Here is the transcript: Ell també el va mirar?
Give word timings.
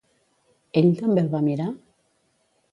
Ell 0.81 0.89
també 1.03 1.25
el 1.25 1.29
va 1.37 1.43
mirar? 1.51 1.71